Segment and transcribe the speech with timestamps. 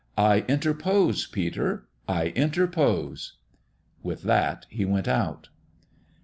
[0.17, 3.37] I interpose, Peter I interpose!"
[4.07, 5.49] With that he went out.